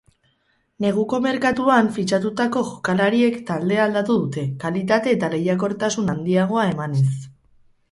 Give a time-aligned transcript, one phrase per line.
[0.85, 7.07] Neguko merkatuan fitxatutako jokalariek taldea aldatu dute, kalitate eta lehiakortasun handiagoa emanez.